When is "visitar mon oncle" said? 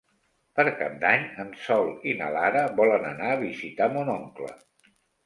3.43-4.51